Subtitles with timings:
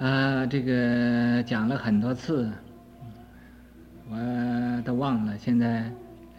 [0.00, 2.50] 啊，这个讲了很多次，
[4.10, 5.38] 我都忘了。
[5.38, 5.88] 现在，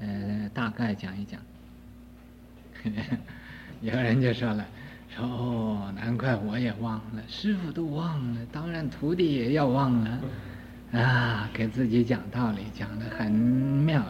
[0.02, 1.40] 呃，大概讲一讲。
[3.82, 4.66] 有人就说了，
[5.10, 10.20] 说哦，难怪我也忘了，师傅都忘了，当然徒弟也要忘了。
[10.92, 14.04] 啊，给自己讲道理，讲的很妙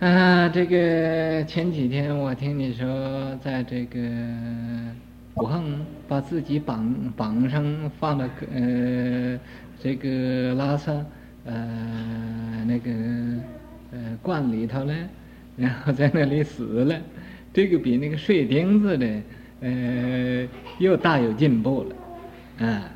[0.00, 0.06] 的。
[0.06, 4.00] 啊，这个前几天我听你说，在这个。
[5.40, 9.38] 武横把自己绑绑上，放到呃
[9.82, 10.92] 这个拉萨
[11.46, 12.90] 呃那个
[13.92, 14.94] 呃罐里头了，
[15.56, 17.00] 然后在那里死了，
[17.54, 19.22] 这个比那个碎钉子的
[19.62, 20.46] 呃
[20.78, 22.90] 又大有进步了，啊，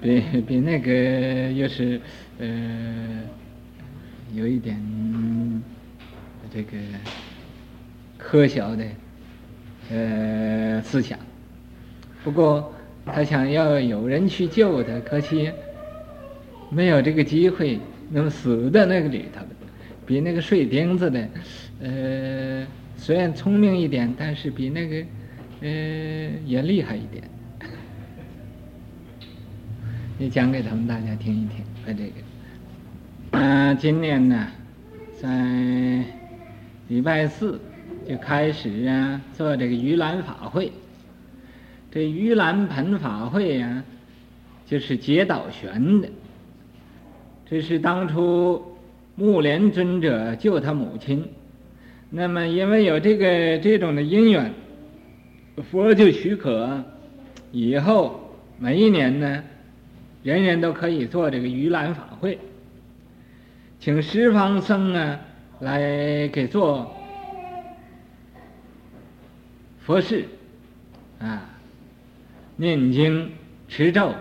[0.00, 2.00] 比比那个又是
[2.40, 3.20] 呃
[4.34, 4.76] 有一点
[6.52, 6.76] 这个
[8.18, 8.84] 科学的。
[9.88, 11.16] 呃，思想。
[12.26, 15.48] 不过他想要有人去救他，可惜
[16.70, 17.78] 没有这个机会，
[18.10, 19.42] 能死在那个里头，
[20.04, 21.28] 比那个碎钉子的，
[21.80, 22.66] 呃，
[22.96, 24.96] 虽然聪明一点，但是比那个，
[25.60, 25.68] 呃，
[26.44, 27.22] 也厉害一点。
[30.18, 33.38] 你讲给他们大家听一听，把这个。
[33.38, 34.48] 啊，今年呢，
[35.22, 36.02] 在
[36.88, 37.60] 礼拜四。
[38.08, 40.70] 就开始啊，做这个盂兰法会。
[41.96, 43.84] 这盂兰盆法会呀、啊，
[44.66, 46.08] 就是解倒悬的。
[47.48, 48.76] 这是当初
[49.14, 51.26] 目连尊者救他母亲，
[52.10, 54.52] 那么因为有这个这种的因缘，
[55.70, 56.84] 佛就许可，
[57.50, 59.42] 以后每一年呢，
[60.22, 62.38] 人人都可以做这个盂兰法会，
[63.80, 65.18] 请十方僧啊
[65.60, 66.94] 来给做。
[69.80, 70.26] 佛事，
[71.20, 71.55] 啊，
[72.56, 73.30] 念经
[73.68, 74.14] 持咒，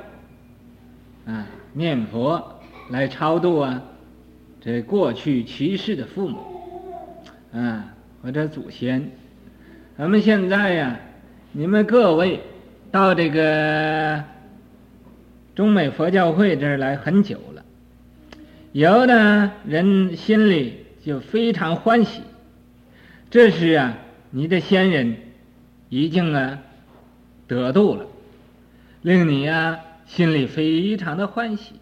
[1.25, 3.81] 啊，念佛来超度啊，
[4.61, 6.37] 这过去去世的父母，
[7.53, 9.09] 啊，或者祖先。
[9.97, 10.99] 咱们现在呀，
[11.53, 12.41] 你们各位
[12.91, 14.23] 到这个
[15.55, 17.63] 中美佛教会这儿来很久了，
[18.73, 22.21] 有的人心里就非常欢喜，
[23.29, 23.97] 这是啊，
[24.29, 25.17] 你的先人。
[25.87, 26.59] 已经啊，
[27.47, 28.07] 得度了，
[29.05, 31.75] 令你呀心里非常的欢喜。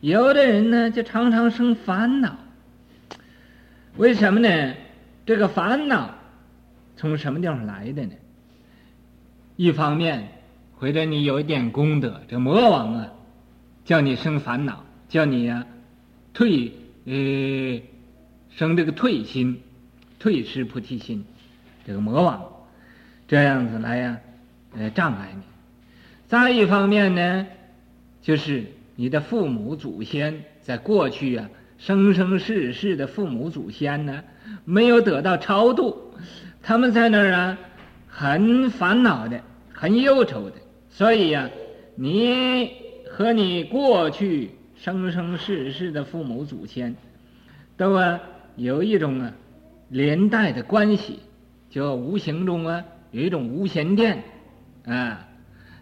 [0.00, 2.36] 有的人呢，就常常生烦恼。
[3.96, 4.74] 为什么呢？
[5.24, 6.12] 这个烦恼
[6.96, 8.12] 从什么地方来的呢？
[9.54, 10.30] 一方面，
[10.74, 13.06] 或者你有一点功德，这魔王啊，
[13.84, 15.64] 叫你生烦恼，叫你呀
[16.34, 16.72] 退
[17.04, 17.80] 呃
[18.50, 19.62] 生这个退心，
[20.18, 21.24] 退失菩提心，
[21.86, 22.44] 这个魔王。
[23.28, 24.18] 这样子来呀，
[24.76, 25.42] 呃，障碍你。
[26.28, 27.46] 再一方面呢，
[28.20, 28.66] 就是
[28.96, 34.22] 你的父母祖先在过去啊，生生世世的父母祖先呢，
[34.66, 36.12] 没有得到超度，
[36.62, 37.58] 他们在那儿啊，
[38.06, 39.40] 很烦恼的，
[39.72, 40.56] 很忧愁的。
[40.90, 41.48] 所以呀，
[41.94, 42.72] 你
[43.10, 46.94] 和你过去生生世世的父母祖先，
[47.78, 48.20] 都啊
[48.56, 49.32] 有一种啊
[49.88, 51.20] 连带的关系，
[51.70, 52.84] 就无形中啊。
[53.12, 54.22] 有一种无线电，
[54.84, 55.27] 啊，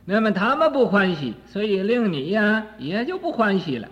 [0.08, 3.88] 那么他们不欢喜，所以令你呀也就不欢喜了。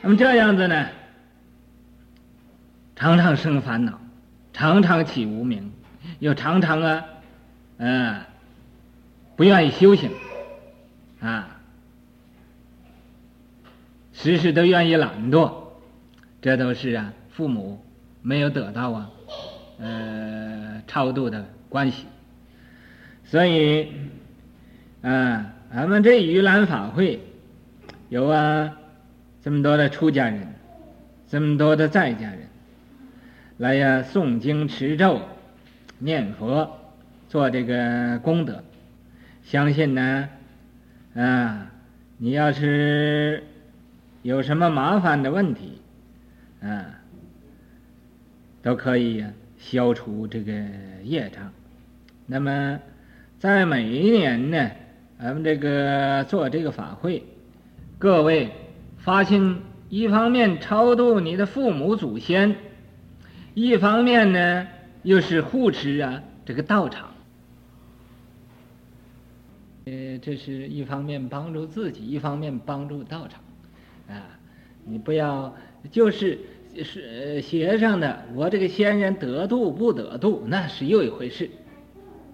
[0.00, 0.86] 那么这样子呢，
[2.94, 4.00] 常常生烦恼，
[4.52, 5.72] 常常起无明，
[6.20, 7.04] 又常常啊，
[7.78, 8.20] 嗯，
[9.34, 10.12] 不愿意修行，
[11.20, 11.60] 啊，
[14.12, 15.52] 时时都愿意懒惰，
[16.40, 17.84] 这都是啊父母
[18.22, 19.10] 没有得到啊。
[19.80, 22.06] 呃，超度的关系，
[23.32, 23.88] 所以，
[25.00, 27.18] 啊，俺们这盂兰法会
[28.10, 28.76] 有啊，
[29.42, 30.46] 这么多的出家人，
[31.30, 32.40] 这么多的在家人，
[33.56, 35.22] 来呀诵经持咒、
[35.98, 36.78] 念佛，
[37.30, 38.62] 做这个功德。
[39.42, 40.28] 相信呢，
[41.14, 41.70] 啊，
[42.18, 43.44] 你要是
[44.20, 45.80] 有什么麻烦的问题，
[46.60, 46.84] 啊，
[48.60, 49.24] 都可以。
[49.56, 50.52] 消除这个
[51.04, 51.50] 业障，
[52.26, 52.78] 那么
[53.42, 54.70] 在每一年呢，
[55.18, 57.24] 咱们这个做这个法会，
[57.98, 58.52] 各位
[58.98, 59.58] 发心，
[59.88, 62.54] 一方面超度你的父母祖先，
[63.54, 64.68] 一方面呢
[65.02, 67.08] 又是护持啊这个道场，
[69.86, 73.40] 呃，这是一方面帮助自己，一方面帮助道场，
[74.06, 74.38] 啊，
[74.84, 75.52] 你不要
[75.90, 76.38] 就是。
[76.82, 77.02] 是
[77.34, 81.50] 呃、学上的，我这个先人得度不得度，那是又一回事。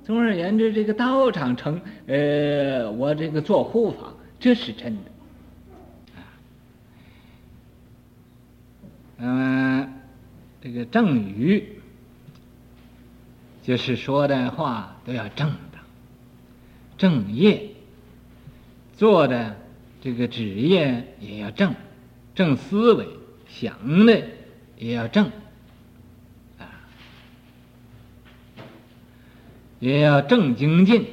[0.08, 5.02] 总而言之，这个道场成，呃，我这个做护法，这是真的。
[9.18, 10.00] 嗯，
[10.62, 11.78] 这个正语，
[13.62, 15.82] 就是说的话都要正当，
[16.96, 17.68] 正业，
[18.96, 19.58] 做的
[20.00, 21.74] 这个职业也要正，
[22.34, 23.06] 正思维，
[23.46, 24.22] 想的
[24.78, 25.26] 也要正，
[26.58, 26.64] 啊，
[29.80, 31.06] 也要正精进，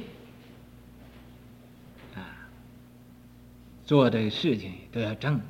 [2.14, 2.48] 啊，
[3.84, 5.40] 做的事情都要正。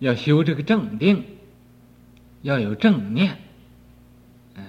[0.00, 1.24] 要修这个正定，
[2.42, 3.38] 要有正念，
[4.54, 4.62] 嗯，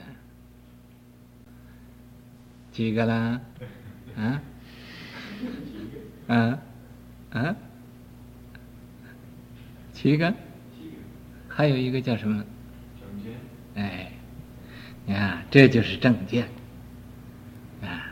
[2.72, 3.42] 几个啦？
[4.16, 4.42] 啊？
[6.28, 6.60] 啊？
[7.32, 7.56] 啊？
[9.92, 10.34] 七个？
[11.50, 12.46] 还有一个叫什么？
[15.08, 15.44] 啊。
[15.52, 16.50] 这就是正见，
[17.82, 18.12] 啊，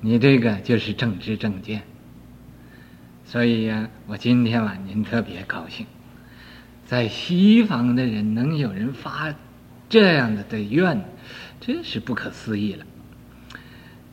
[0.00, 1.82] 你这个就是正知正见。
[3.24, 5.86] 所以呀，我今天晚您特别高兴，
[6.84, 9.34] 在西方的人能有人发
[9.88, 11.04] 这样的的愿，
[11.60, 12.86] 真是不可思议了。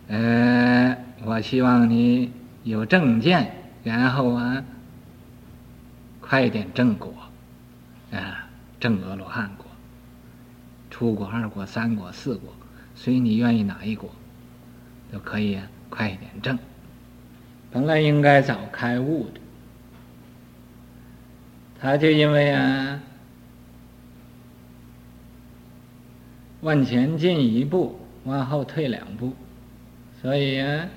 [0.07, 2.31] 呃，我希望你
[2.63, 3.51] 有正见，
[3.84, 4.63] 然后啊，
[6.19, 7.13] 快点正果，
[8.12, 8.48] 啊，
[8.80, 9.66] 正阿罗汉果，
[11.01, 12.53] 初果、二国、三国、四果，
[12.94, 14.07] 随你愿意哪一国，
[15.12, 15.59] 都可以，
[15.89, 16.59] 快一点正。
[17.71, 19.42] 本来应该早开悟的，
[21.80, 23.00] 他就因为啊，
[26.62, 29.33] 往前进一步，往后退两步，
[30.21, 30.88] 所以啊，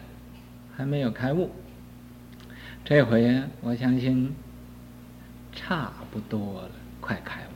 [0.77, 1.51] 还没有开悟。
[2.85, 4.35] 这回，我相信
[5.55, 6.71] 差不多了，
[7.01, 7.54] 快开悟！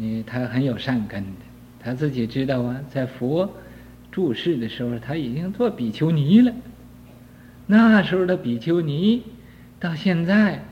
[0.00, 1.40] 你他很有善根的，
[1.80, 3.52] 他自己知道啊，在佛
[4.12, 6.52] 住世的时候，他已经做比丘尼了。
[7.66, 9.24] 那时候的比丘尼，
[9.80, 10.64] 到现在，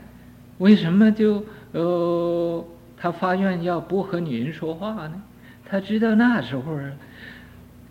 [0.59, 2.65] 为什么就呃，
[2.95, 5.21] 他发愿要不和女人说话呢？
[5.65, 6.79] 他知道那时候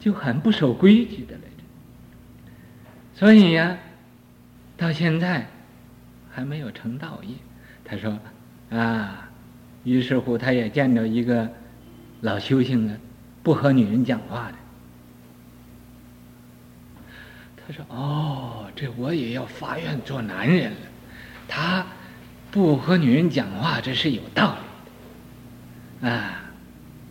[0.00, 2.48] 就很不守规矩的来着。
[3.14, 3.76] 所以呀，
[4.78, 5.46] 到现在
[6.30, 7.34] 还没有成道业。
[7.84, 8.18] 他说
[8.70, 9.25] 啊，
[9.86, 11.48] 于是乎他也见着一个
[12.22, 12.98] 老修行的，
[13.44, 14.54] 不和女人讲话的。
[17.56, 20.78] 他说：“哦，这我也要发愿做男人了。
[21.46, 21.86] 他
[22.50, 24.56] 不和女人讲话，这是有道
[26.00, 26.42] 理的啊。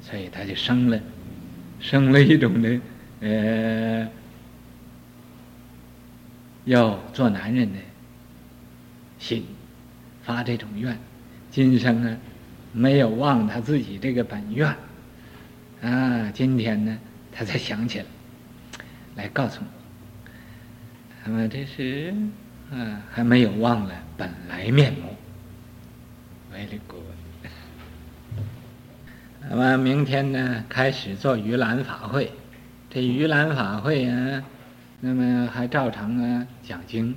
[0.02, 1.00] 所以他就生了，
[1.80, 2.80] 生了一种的
[3.22, 4.08] 呃，
[6.66, 7.80] 要做男人的
[9.18, 9.46] 心，
[10.24, 10.98] 发这种愿。
[11.50, 12.18] 今生呢，
[12.76, 14.68] 没有忘他自己这个本愿
[15.82, 16.30] 啊。
[16.34, 16.98] 今天呢，
[17.32, 18.06] 他才想起来，
[19.16, 19.68] 来告诉我。”
[21.26, 22.14] 那么这是，
[22.72, 25.16] 啊，还没有忘了本来面目。
[26.54, 27.02] Very good。
[29.50, 32.32] 那么明天呢，开始做盂兰法会。
[32.90, 34.44] 这盂兰法会啊，
[35.00, 37.16] 那么还照常啊讲经，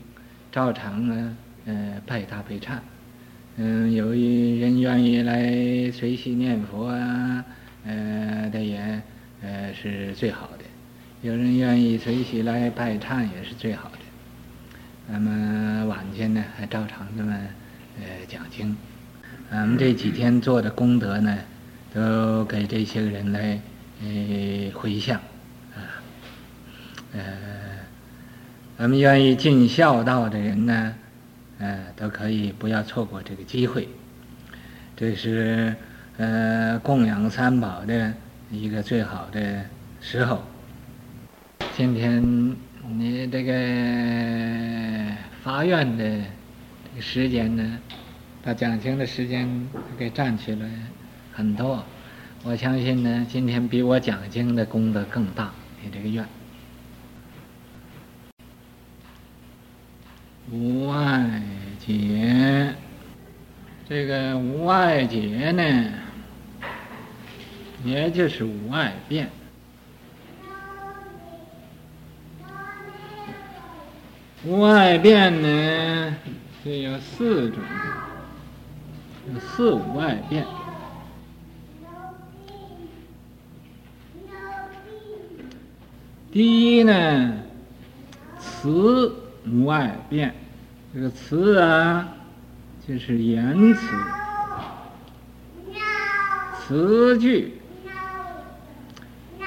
[0.52, 2.78] 照常啊呃拜大悲忏。
[3.60, 7.44] 嗯，有一人愿意来随喜念佛啊，
[7.84, 9.02] 呃，这也
[9.42, 10.64] 呃是最好的。
[11.22, 13.98] 有人愿意随喜来拜忏，也是最好的。
[15.08, 17.36] 那么晚间呢，还照常这么
[17.98, 18.76] 呃讲经。
[19.50, 21.36] 俺们这几天做的功德呢，
[21.92, 23.60] 都给这些个人来
[24.04, 25.18] 呃回向
[25.74, 25.98] 啊。
[27.12, 27.20] 呃，
[28.78, 30.94] 咱们愿意尽孝道的人呢，
[31.58, 33.88] 呃，都可以不要错过这个机会。
[34.96, 35.74] 这是
[36.16, 38.14] 呃供养三宝的
[38.50, 39.64] 一个最好的
[40.00, 40.42] 时候。
[41.76, 42.56] 今天。
[42.90, 43.52] 你这个
[45.42, 47.78] 发愿的这个时间呢，
[48.42, 49.46] 把讲经的时间
[49.98, 50.66] 给占去了
[51.34, 51.84] 很多。
[52.44, 55.52] 我相信呢，今天比我讲经的功德更大。
[55.82, 56.24] 你这个愿，
[60.50, 61.42] 无碍
[61.78, 62.74] 解，
[63.86, 65.92] 这个无碍解呢，
[67.84, 69.28] 也就是无碍辩。
[74.44, 76.16] 无碍辩呢，
[76.64, 77.62] 这有四种，
[79.34, 80.46] 有四无碍辩。
[86.32, 87.34] 第一呢，
[88.38, 89.14] 辞
[89.46, 90.34] 无碍辩，
[90.94, 92.08] 这个词啊，
[92.86, 93.86] 就是言辞，
[96.60, 97.54] 词句，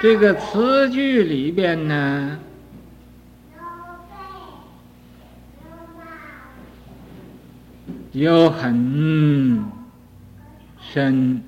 [0.01, 2.39] 这个词句里边呢，
[8.11, 9.63] 有很
[10.79, 11.43] 深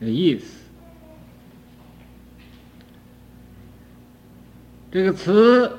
[0.00, 0.60] 的意思。
[4.90, 5.78] 这个词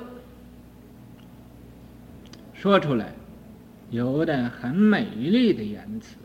[2.63, 3.11] 说出来，
[3.89, 6.15] 有的很美丽的言辞，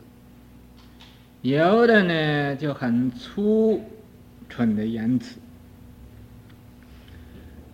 [1.43, 3.83] 有的呢就很粗
[4.49, 5.41] 蠢的言辞。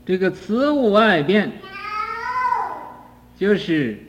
[0.06, 1.52] 这个词无外变，
[3.37, 4.02] 就是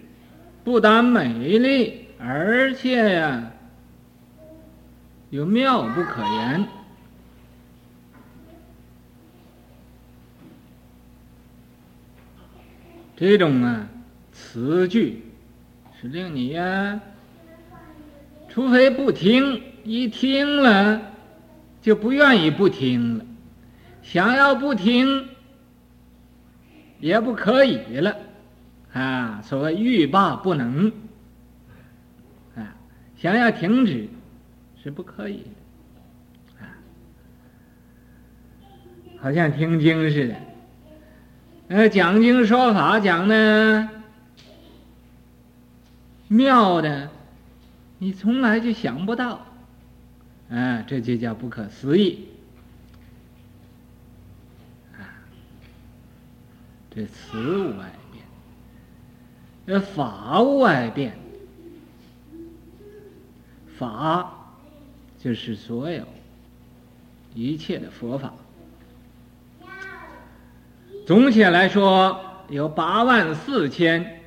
[0.63, 3.51] 不但美丽，而且呀，
[5.31, 6.65] 有妙不可言。
[13.17, 13.89] 这种啊
[14.35, 15.23] 词句
[15.99, 16.99] 是令你呀，
[18.49, 21.01] 除非不听，一听了
[21.81, 23.25] 就不愿意不听了，
[24.03, 25.25] 想要不听
[26.99, 28.17] 也不可以了，
[28.91, 30.91] 啊，所谓欲罢不能，
[32.55, 32.75] 啊，
[33.15, 34.09] 想要停止
[34.83, 35.45] 是不可以
[36.59, 36.75] 的，啊，
[39.21, 40.35] 好像听经似的。
[41.69, 43.89] 呃，讲经说法讲呢
[46.27, 47.09] 妙的，
[47.99, 49.45] 你从来就想不到，
[50.49, 52.27] 啊，这就叫不可思议，
[54.93, 55.05] 啊，
[56.89, 58.23] 这词无外变，
[59.67, 61.15] 这法无外变，
[63.77, 64.33] 法
[65.19, 66.03] 就是所有
[67.35, 68.33] 一切的佛法。
[71.05, 74.21] 总体来说，有八万四千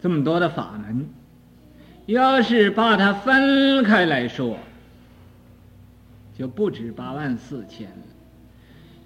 [0.00, 1.08] 这么多的法门。
[2.06, 4.58] 要是把它分开来说，
[6.36, 8.04] 就不止八万四千了，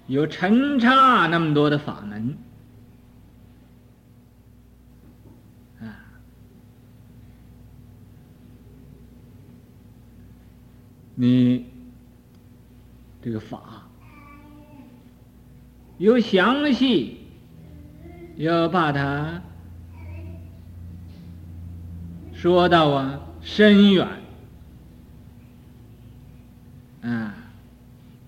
[0.07, 2.37] 有陈差那么多的法门
[5.79, 5.95] 啊！
[11.15, 11.65] 你
[13.21, 13.85] 这个法。
[15.97, 17.17] 有详细，
[18.37, 19.41] 要把它
[22.41, 24.07] 说到啊深远，
[27.01, 27.35] 啊，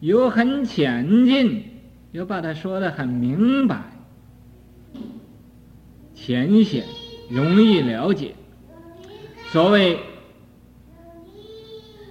[0.01, 1.63] 有很浅近，
[2.11, 3.81] 又把它说得很明白，
[6.13, 6.83] 浅显，
[7.29, 8.35] 容易了解。
[9.47, 9.97] 所谓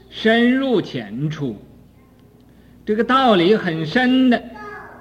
[0.09, 1.54] 深入浅出，
[2.87, 4.42] 这个道理很深的。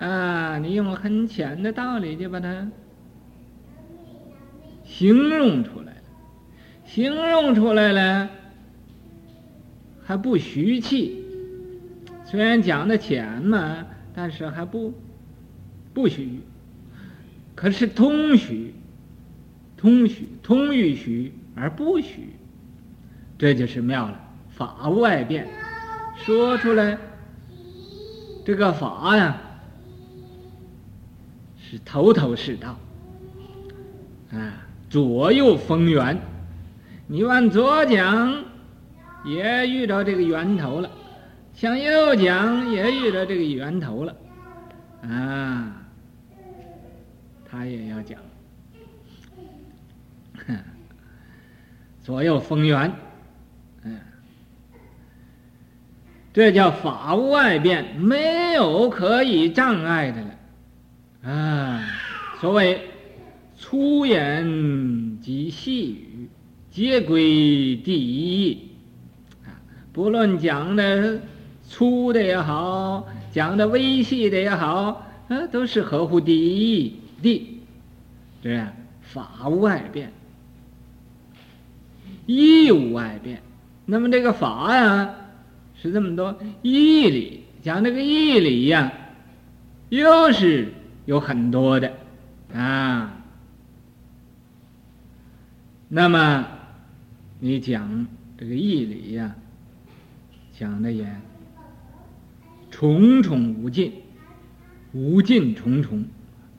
[0.01, 2.69] 啊，你用很浅的道理就把它
[4.83, 5.98] 形容出来，
[6.91, 8.27] 形容出来了
[10.03, 11.23] 还不虚气，
[12.25, 14.91] 虽然讲的浅嘛，但是还不
[15.93, 16.39] 不虚，
[17.53, 18.73] 可是通虚，
[19.77, 22.29] 通虚，通于虚而不虚，
[23.37, 24.19] 这就是妙了。
[24.49, 25.47] 法无外变，
[26.15, 26.97] 说出来
[28.43, 29.39] 这个法呀。
[31.59, 32.79] 是头头是道，
[34.31, 36.19] 啊，左右逢源，
[37.11, 38.43] 你往左讲，
[39.25, 40.87] 也遇到这个源头了；
[41.55, 44.15] 向右讲，也遇到这个源头了，
[45.01, 45.87] 啊，
[47.49, 48.19] 他也要讲，
[52.03, 52.93] 左右逢源，
[53.83, 53.99] 嗯，
[56.31, 61.31] 这叫法无外变，没有可以障碍的了。
[61.31, 61.81] 啊，
[62.39, 62.87] 所谓
[63.57, 66.08] 粗言及细语，
[66.71, 68.69] 皆归第一。
[69.45, 69.57] 啊，
[69.91, 71.21] 不论讲的
[71.67, 77.59] 粗的也好，讲的微细的也好，啊，都是合乎第一义的。
[78.41, 78.63] 对
[79.01, 80.11] 法无外变，
[82.25, 83.41] 义无外变。
[83.85, 85.15] 那么这个法呀，
[85.81, 88.91] 是这么多义理，讲这个义理呀，
[89.89, 90.73] 又是。
[91.05, 91.91] 有很多的
[92.53, 93.17] 啊，
[95.87, 96.45] 那么
[97.41, 98.05] 你讲
[98.37, 99.33] 这个义理呀，
[100.51, 101.07] 讲的也
[102.69, 103.93] 重重无尽，
[104.91, 106.03] 无尽重重，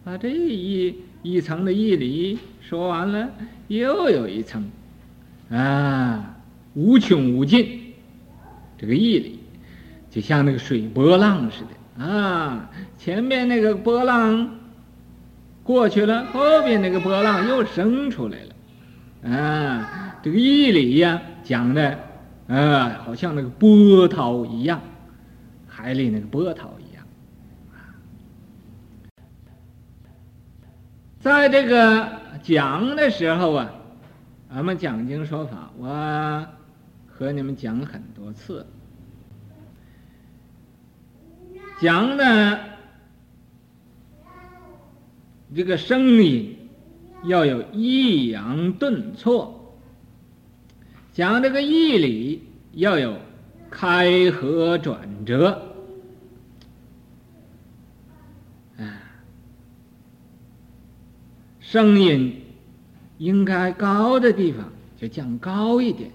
[0.02, 3.28] 把这一一层的义理说完了，
[3.68, 4.70] 又有一层
[5.50, 6.38] 啊，
[6.72, 7.92] 无穷无尽，
[8.78, 9.38] 这个义理
[10.10, 12.02] 就像那个水波浪似的。
[12.02, 14.58] 啊，前面那个波浪
[15.62, 18.54] 过去了，后边那个波浪又生出来了。
[19.30, 21.98] 啊，这个义理呀，讲的
[22.46, 24.80] 呃，好像那个波涛一样，
[25.66, 27.06] 海里那个波涛一样。
[31.20, 32.08] 在这个
[32.42, 33.72] 讲的时候啊，
[34.50, 36.46] 俺们讲经说法，我
[37.06, 38.66] 和你们讲很多次，
[41.80, 42.60] 讲的
[45.54, 46.56] 这个声音
[47.24, 49.56] 要有抑扬顿挫。
[51.12, 53.18] 讲这个义理要有
[53.68, 55.74] 开合转折，
[58.78, 59.02] 啊，
[61.58, 62.40] 声音
[63.18, 66.10] 应该高的地方就讲高一点，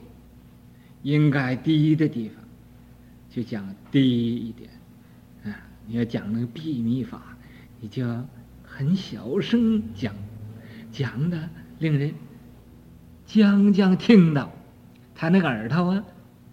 [1.04, 2.44] 应该低的地方
[3.30, 4.70] 就讲低一点，
[5.44, 7.38] 啊，你要讲那个秘密法，
[7.82, 8.06] 你就
[8.64, 10.16] 很小声讲，
[10.94, 11.50] 讲的
[11.80, 12.14] 令人
[13.26, 14.50] 将将听到。
[15.16, 16.04] 他那个耳朵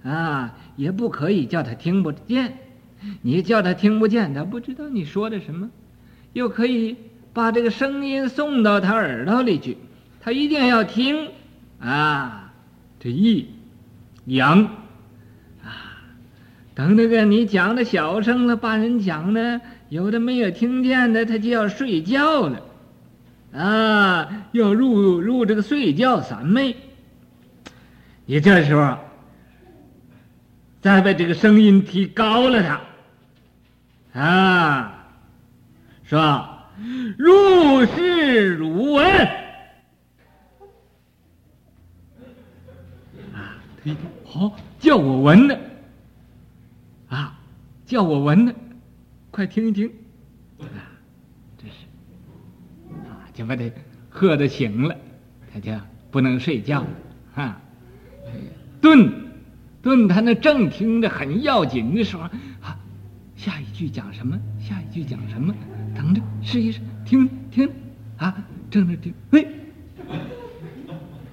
[0.04, 2.58] 啊，啊，也不可以叫他听不见。
[3.20, 5.68] 你叫他听不见，他不知道你说的什么。
[6.32, 6.96] 又可以
[7.32, 9.76] 把这个声音送到他耳朵里去，
[10.20, 11.28] 他一定要听
[11.80, 12.52] 啊。
[13.00, 13.48] 这抑
[14.26, 14.62] 扬
[15.64, 15.98] 啊，
[16.74, 22.62] 等那个你讲的小声了，把人讲的有的没有听见的，他就要睡觉了
[23.52, 26.76] 啊，要入入这个睡觉三昧。
[28.32, 28.96] 你这时候
[30.80, 32.62] 再把这个声音提高了
[34.14, 35.06] 他，啊，
[36.02, 36.70] 是吧？
[37.18, 39.06] 如是汝闻
[43.34, 45.60] 啊，他一听好，叫我闻的
[47.10, 47.38] 啊，
[47.84, 48.54] 叫我闻的，
[49.30, 49.92] 快听一听。
[50.58, 50.64] 啊，
[51.58, 51.84] 这是。
[53.10, 53.70] 啊，就把他
[54.08, 54.96] 喝得醒了，
[55.52, 55.70] 他就
[56.10, 56.88] 不能睡觉了。
[57.34, 57.60] 啊。
[58.80, 59.12] 顿，
[59.82, 62.22] 顿，他那正听着很要紧的时候，
[62.60, 62.78] 啊，
[63.36, 64.38] 下一句讲什么？
[64.60, 65.54] 下一句讲什么？
[65.94, 67.70] 等着试一试，听听，
[68.16, 68.34] 啊，
[68.70, 69.46] 正在听，嘿，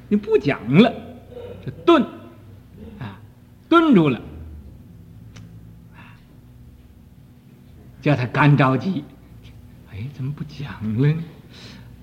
[0.08, 0.94] 你不讲了，
[1.66, 2.04] 这顿，
[3.00, 3.20] 啊，
[3.70, 4.22] 顿住了，
[8.02, 9.04] 叫他干着急，
[9.92, 11.24] 哎，怎么不讲了呢？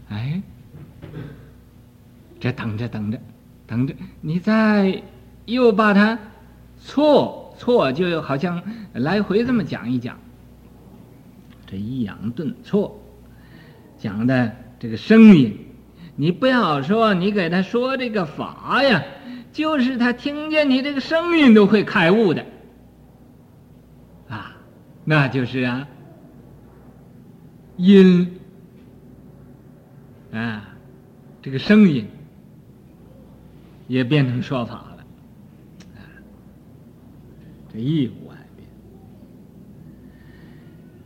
[0.09, 0.41] 哎，
[2.39, 3.21] 这等着等着。
[3.67, 5.03] 等着，你再
[5.45, 6.19] 又把它
[6.79, 10.19] 错错，就好像来回这么讲一讲。
[11.67, 13.03] 这抑扬顿挫
[13.99, 15.59] 讲的这个声音，
[16.15, 19.03] 你不要说你给他说这个法呀，
[19.53, 22.47] 就是他听见你这个声音都会开悟的
[24.29, 24.57] 啊，
[25.05, 25.89] 那就是啊
[27.77, 28.39] 音
[30.31, 30.69] 啊
[31.43, 32.07] 这个声音。
[33.89, 35.05] 也变成说法了，
[37.73, 38.69] 这义无碍辩。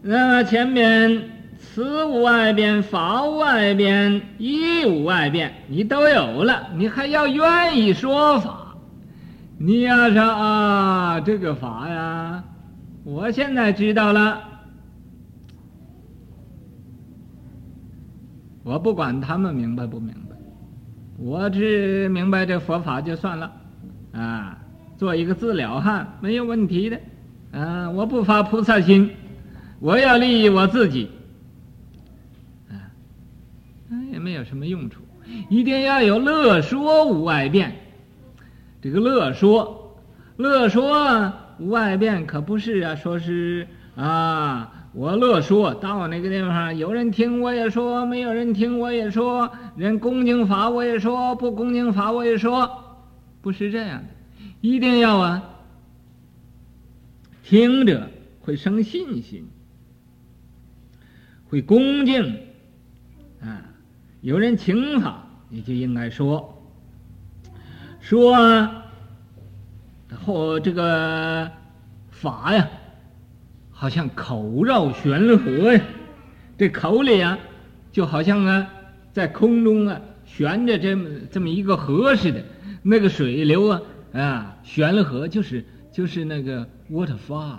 [0.02, 8.74] 那么前面词无碍辩，法无碍辩，义无碍辩，你都有了，你还要愿意说法？
[9.58, 12.42] 你要说啊，这个法呀，
[13.04, 14.42] 我现在知道了，
[18.62, 20.19] 我不管他们明白不明白。
[21.22, 23.52] 我只明白这佛法就算了，
[24.12, 24.58] 啊，
[24.96, 26.98] 做一个自了汉没有问题的，
[27.52, 29.10] 啊，我不发菩萨心，
[29.80, 31.10] 我要利益我自己，
[32.70, 32.72] 啊，
[34.10, 35.02] 也没有什么用处，
[35.50, 37.76] 一定要有乐说无碍辩，
[38.80, 40.00] 这个乐说，
[40.38, 44.79] 乐说无碍辩可不是啊，说是啊。
[44.92, 52.98] 我乐说到那个地方，有人听我也说，没有人听我也说，人恭敬法我也说，不恭敬法我也说，
[53.40, 54.08] 不是这样的，
[54.60, 55.42] 一定要啊，
[57.44, 59.48] 听着会生信心，
[61.48, 62.40] 会恭敬
[63.40, 63.62] 啊，
[64.22, 66.60] 有人请法你就应该说，
[68.00, 68.86] 说啊
[70.24, 71.48] 后这个
[72.10, 72.68] 法呀。
[73.80, 75.80] 好像口绕悬河呀，
[76.58, 77.38] 这口里啊，
[77.90, 78.68] 就好像啊，
[79.10, 82.44] 在空中啊悬着这么这么一个河似的，
[82.82, 83.80] 那个水流啊
[84.12, 87.56] 啊，悬了河就是就是那个 waterfall，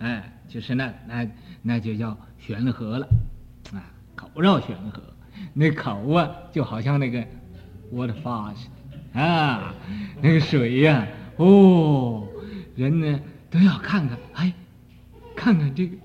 [0.00, 1.24] 哎，就是那那
[1.62, 3.06] 那就叫悬了河了，
[3.72, 3.78] 啊，
[4.16, 5.00] 口绕悬河，
[5.52, 7.24] 那口啊就好像那个
[7.92, 8.66] waterfall 似
[9.12, 9.20] 的。
[9.20, 9.72] 啊，
[10.20, 12.26] 那个水呀、哦，
[12.74, 14.52] 人呢都要看看，哎。
[15.36, 15.96] 看看这个，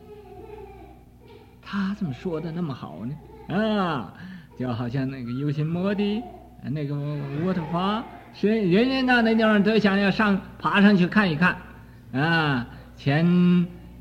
[1.61, 3.55] 他怎么说的那么好呢？
[3.55, 4.13] 啊，
[4.59, 6.23] 就好像那个优心摩的
[6.63, 6.95] 那个
[7.43, 11.57] 沃特法是人人到那地方都想要上爬上去看一看，
[12.11, 13.25] 啊，前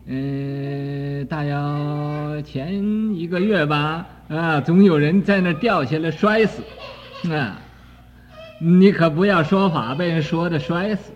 [0.06, 6.62] 嗯、呃、大约前一个月吧，啊，总有人在那掉下来摔死，
[7.32, 7.58] 啊，
[8.60, 11.12] 你可不要说法被人说的摔死，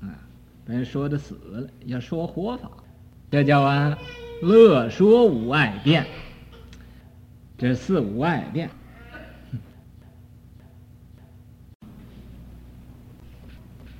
[0.00, 0.08] 啊，
[0.64, 2.70] 被人说的死了，要说活法，
[3.30, 3.98] 这叫啊
[4.42, 6.06] 乐说无爱辩，
[7.58, 8.70] 这四无爱辩。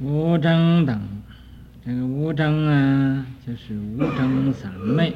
[0.01, 1.01] 无争等，
[1.85, 5.15] 这个无争啊，就是无争三昧。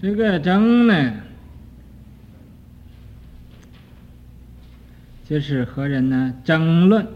[0.00, 1.14] 这个争呢，
[5.26, 7.08] 就是和人呢争论，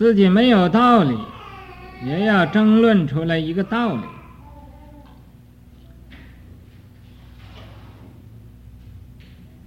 [0.00, 1.18] 自己没有道理，
[2.02, 4.02] 也要争论出来一个道理，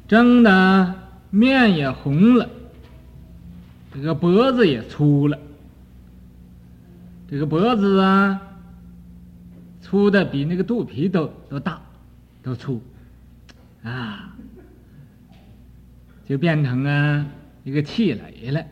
[0.08, 0.96] 争的。
[1.30, 2.50] 面也红了，
[3.94, 5.38] 这个脖子也粗了。
[7.30, 8.42] 这个脖子啊，
[9.82, 11.80] 粗的比那个肚皮都都大，
[12.42, 12.82] 都粗，
[13.84, 14.36] 啊，
[16.28, 17.26] 就变成啊
[17.64, 18.64] 一个气垒了。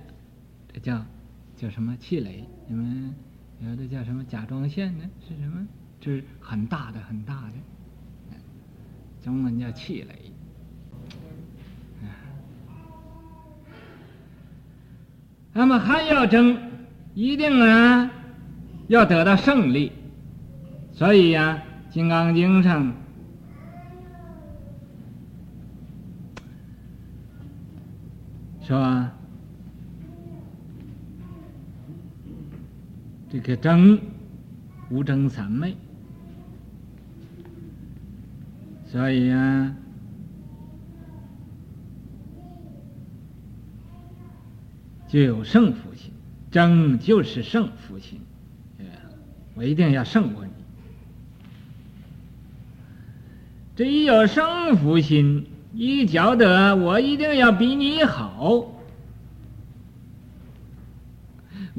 [0.74, 1.04] 这叫
[1.62, 2.44] 叫什么气垒？
[2.68, 3.14] 你们
[3.60, 5.04] 有的叫什么甲状腺呢？
[5.20, 5.68] 是什么？
[6.00, 7.36] 就是很大的很大
[8.30, 8.36] 的，
[9.22, 10.16] 中文叫气垒。
[15.54, 16.58] 那么还要争，
[17.14, 18.10] 一定啊，
[18.88, 19.92] 要得到胜利。
[20.92, 21.62] 所以呀，
[21.94, 22.92] 《金刚经》上
[28.62, 29.08] 说，
[33.32, 34.00] 这个争，
[34.90, 35.76] 无争三昧。
[38.86, 39.76] 所以呀。
[45.08, 46.14] 就有胜负心，
[46.52, 48.22] 争就是胜负心，
[49.56, 50.52] 我一定要胜过你。
[53.76, 58.66] 这一有胜负心，一觉得我一定要比你好，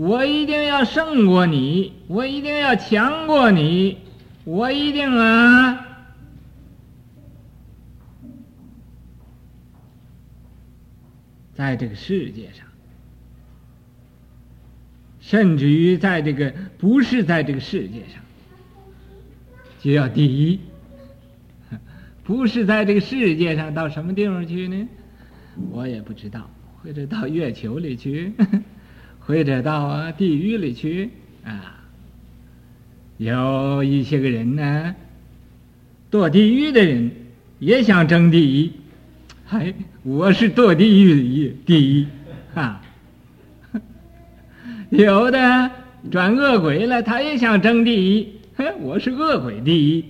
[0.03, 3.99] 我一定要胜过你，我一定要强过你，
[4.43, 5.87] 我一定啊，
[11.55, 12.67] 在这个世界上。
[15.21, 18.21] 甚至于在这个不是在这个世界上，
[19.79, 20.59] 就要第一。
[22.25, 24.89] 不是在这个世界上，到什么地方去呢？
[25.71, 26.51] 我也不知道，
[26.83, 28.33] 或者到月球里去，
[29.27, 31.11] 或者到啊地狱里去
[31.45, 31.79] 啊。
[33.19, 34.95] 有一些个人呢，
[36.11, 37.11] 堕地狱的人
[37.61, 38.73] 也想争第一，
[39.47, 42.07] 嗨，我是堕地狱的第一
[42.55, 42.83] 啊。
[44.91, 45.71] 有的
[46.11, 48.29] 转恶鬼了，他也想争第一。
[48.57, 50.05] 哼，我是恶鬼第一。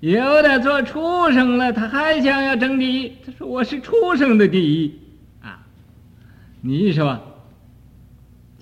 [0.00, 3.12] 有的做畜生了，他还想要争第一。
[3.24, 4.92] 他说我是畜生的第一。
[5.40, 5.64] 啊，
[6.60, 7.31] 你说，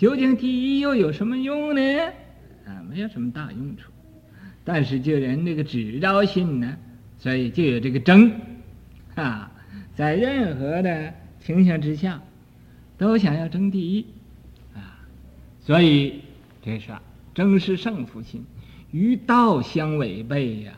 [0.00, 1.82] 究竟第一又有什么用呢？
[2.64, 3.90] 啊，没有什么大用处。
[4.64, 6.74] 但是就人那个执着心呢，
[7.18, 8.32] 所以就有这个争。
[9.14, 9.52] 啊，
[9.94, 12.18] 在任何的情形之下，
[12.96, 14.06] 都想要争第一。
[14.74, 15.04] 啊
[15.60, 16.22] 所以，
[16.62, 16.92] 这是
[17.34, 18.46] 争是胜负心，
[18.92, 20.72] 与道相违背呀。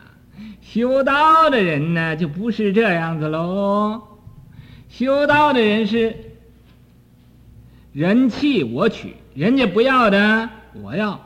[0.59, 4.01] 修道的人呢，就不是这样子喽。
[4.89, 6.13] 修道的人是
[7.93, 11.19] 人弃我取，人家不要的我要，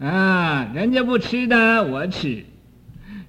[0.00, 2.44] 啊，人家不吃的我吃，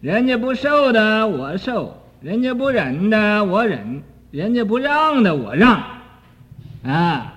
[0.02, 5.84] 人家不受的我受，人家不忍的我忍，人家不让的我让，
[6.84, 7.36] 啊。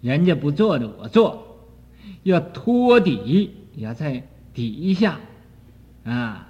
[0.00, 1.58] 人家不做的我做，
[2.22, 4.22] 要托底，要在
[4.54, 5.16] 底下，
[6.04, 6.46] 啊，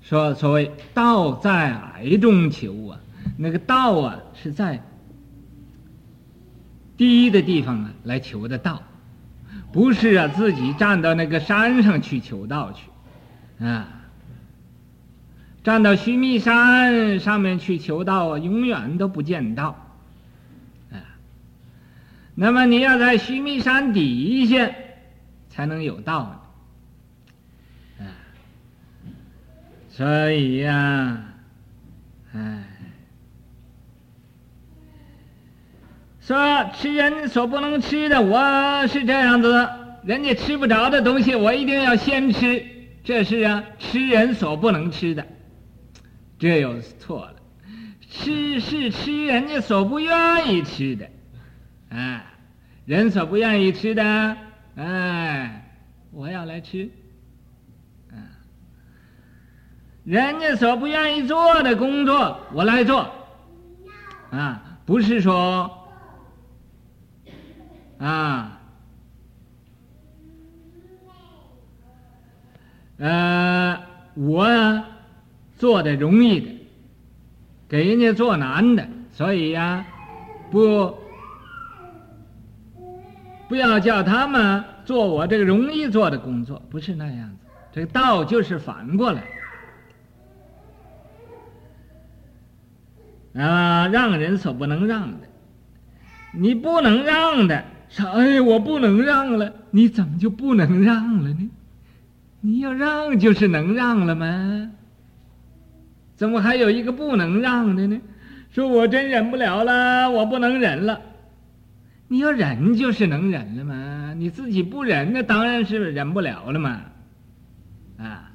[0.00, 3.00] 说所谓道在矮中求啊，
[3.42, 4.82] 那个道啊是在
[6.98, 8.82] 低的地方啊来求的道，
[9.72, 13.88] 不是啊自己站到那个山上去求道去，啊，
[15.64, 19.86] 站到须弥山上面去求道啊，永远都不见道。
[20.92, 21.00] 啊
[22.34, 24.70] 那么你要在须弥山底下
[25.48, 26.42] 才能有道
[27.98, 28.12] 呢，啊，
[29.88, 31.29] 所以呀、啊，
[36.30, 39.68] 说吃人所不能吃的，我是这样子，
[40.04, 42.64] 人家吃不着的东西，我一定要先吃，
[43.02, 45.26] 这是啊吃人所不能吃的，
[46.38, 47.34] 这又错了。
[48.08, 51.08] 吃是吃人家所不愿意吃的，
[51.88, 52.24] 哎，
[52.84, 54.36] 人所不愿意吃的，
[54.76, 55.68] 哎，
[56.12, 56.88] 我要来吃。
[60.04, 63.10] 人家所不愿意做的工作，我来做，
[64.30, 65.79] 啊，不是说，
[68.00, 68.58] 啊，
[72.96, 73.78] 呃，
[74.14, 74.84] 我
[75.56, 76.48] 做的容易的，
[77.68, 79.86] 给人家做难的，所以呀，
[80.50, 80.96] 不，
[83.48, 87.36] 不要叫他们做我这个容易做的工作，不是那样子，
[87.70, 89.22] 这个道就是反过来。
[93.34, 95.28] 啊，让人所不能让的，
[96.32, 101.50] 你不能让的，说哎，我不能让了，你怎么就不能让了呢？
[102.40, 104.70] 你要让就是能让了吗？
[106.16, 108.00] 怎么还有一个不能让的呢？
[108.52, 111.00] 说我真忍不了了，我不能忍了。
[112.08, 114.14] 你要忍就是能忍了吗？
[114.16, 116.80] 你自己不忍，那当然是忍不了了嘛。
[117.98, 118.30] 啊，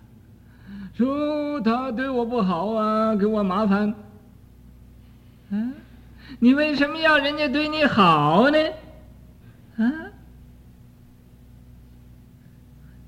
[0.93, 3.93] 说他对我不好啊，给我麻烦。
[5.51, 5.71] 啊，
[6.39, 8.57] 你为什么要人家对你好呢？
[9.77, 9.91] 啊，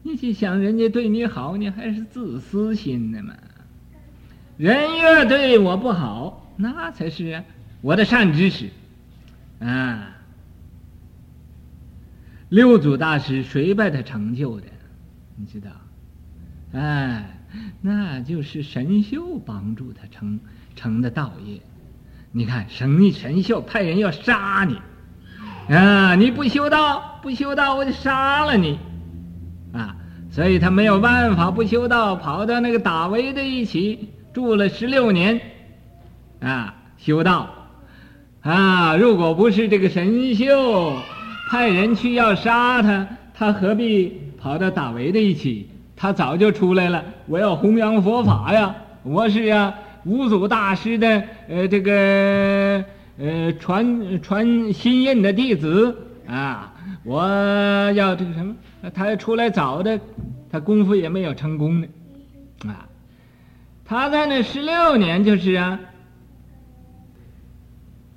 [0.04, 3.34] 你去想人家对你好，你还是自私心的嘛？
[4.58, 7.44] 人越对我不好，那才是
[7.82, 8.70] 我的善知识
[9.60, 10.16] 啊。
[12.50, 14.68] 六祖大师谁把他成就的？
[15.36, 15.70] 你知道？
[16.74, 17.40] 哎，
[17.82, 20.40] 那就是神秀帮助他成
[20.76, 21.62] 成的道业。
[22.32, 24.78] 你看，神神秀派人要杀你，
[25.70, 26.16] 啊！
[26.16, 28.80] 你不修道，不修道，我就杀了你，
[29.74, 29.96] 啊！
[30.30, 35.42] 所以他没有办法不修道，跑到那个打围的一起住了十六年，
[36.40, 37.50] 啊，修道，
[38.42, 38.96] 啊！
[38.96, 40.94] 如果不是这个神秀
[41.50, 45.70] 派人去要杀他，他何必跑到打围的一起？
[45.98, 49.74] 他早就出来了，我要弘扬佛法呀，我是呀。
[50.06, 52.82] 五祖大师的呃这个
[53.18, 57.22] 呃传传新印的弟子啊，我
[57.96, 58.56] 要这个什么？
[58.94, 60.00] 他出来早的，
[60.52, 61.88] 他功夫也没有成功呢，
[62.66, 62.88] 啊，
[63.86, 65.80] 他在那十六年就是啊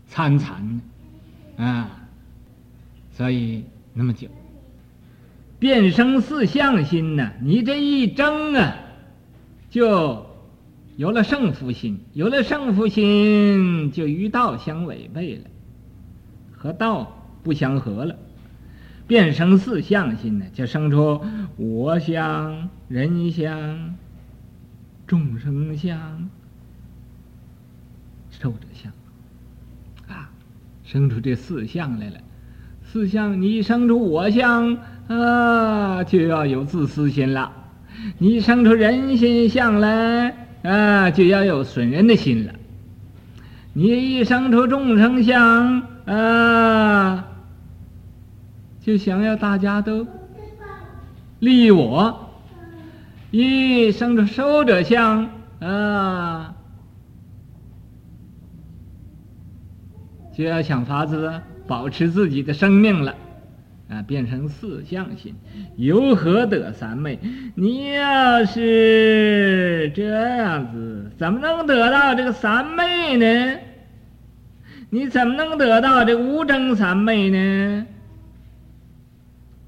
[0.06, 0.80] 参禅
[1.56, 1.90] 啊，
[3.12, 4.28] 所以那么久，
[5.58, 8.76] 变生四相心呐，你这一争啊，
[9.70, 10.29] 就。
[11.00, 15.44] 有了胜负心，有了胜负心，就与道相违背了，
[16.52, 18.14] 和道不相合了，
[19.06, 21.18] 变生四相心呢，就生出
[21.56, 23.96] 我相、人相、
[25.06, 26.28] 众生相、
[28.28, 28.92] 寿者相，
[30.06, 30.30] 啊，
[30.84, 32.18] 生出这四相来了。
[32.84, 34.76] 四相，你生出我相
[35.08, 37.50] 啊，就要有自私心了；
[38.18, 40.48] 你生出人心相来。
[40.62, 42.52] 啊，就要有损人的心了。
[43.72, 47.24] 你一生出众生相，啊，
[48.80, 50.06] 就想要大家都
[51.38, 52.12] 利益我；
[53.30, 55.28] 一生出寿者相，
[55.60, 56.54] 啊，
[60.32, 63.14] 就要想法子保持自己的生命了。
[63.90, 65.34] 啊，变成四相心，
[65.76, 67.18] 由何得三昧？
[67.56, 73.58] 你要是这样子，怎么能得到这个三昧呢？
[74.90, 77.86] 你怎么能得到这无争三昧呢？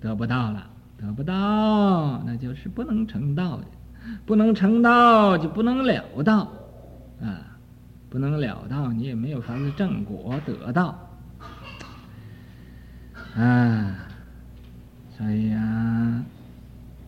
[0.00, 3.64] 得不到了，得不到，那就是不能成道的，
[4.24, 6.52] 不能成道就不能了道，
[7.20, 7.58] 啊，
[8.08, 11.10] 不能了道，你也没有法子正果得到，
[13.34, 14.08] 啊。
[15.16, 16.24] 所以呀，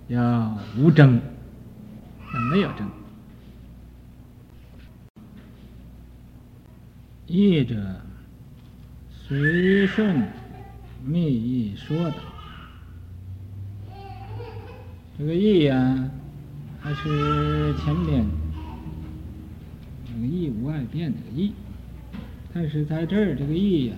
[0.09, 1.19] 要无諍，
[2.51, 2.89] 没有争。
[7.27, 8.01] 义者
[9.11, 10.29] 随顺
[11.05, 12.15] 密意说等，
[15.19, 16.11] 这个义呀，
[16.81, 18.25] 还是前面
[20.15, 21.53] 那个义无外变的义，
[22.53, 23.97] 但是在这儿这个义呀。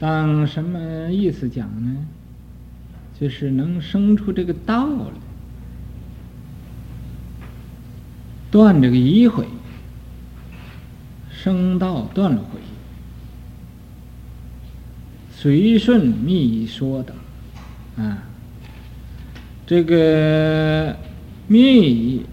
[0.00, 1.96] 当什么意思讲呢？
[3.20, 5.12] 就是能生出这个道来，
[8.50, 9.46] 断这个疑悔，
[11.30, 12.58] 生道断了悔，
[15.36, 17.14] 随顺密说等，
[17.98, 18.22] 啊，
[19.66, 20.96] 这个
[21.46, 22.24] 密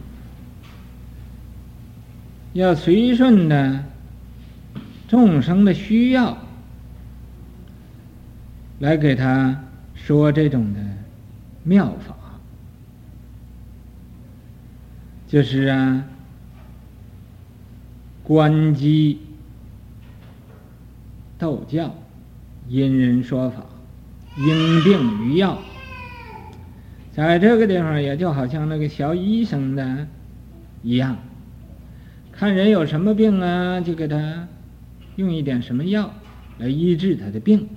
[2.53, 3.84] 要随顺的
[5.10, 6.38] 众生的需要
[8.80, 9.63] 来给他
[9.96, 10.80] 说这种的
[11.63, 12.16] 妙法，
[15.28, 16.06] 就是啊，
[18.24, 19.20] 观机
[21.40, 21.96] 斗教，
[22.68, 23.66] 因人说法，
[24.38, 25.58] 因病与药。
[27.12, 30.08] 在这个地方，也就好像那个小医生的
[30.84, 31.18] 一样，
[32.32, 34.48] 看人有什么病啊，就给他
[35.16, 36.13] 用一点什么药
[36.60, 37.68] 来医治他的病。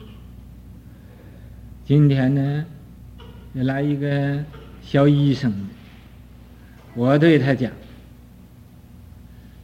[1.90, 2.64] 今天呢，
[3.52, 4.44] 也来一个
[4.80, 5.52] 小医生，
[6.94, 7.72] 我对他讲，